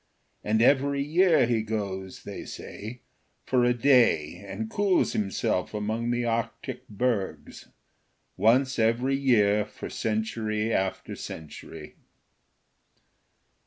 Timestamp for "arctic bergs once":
6.25-8.79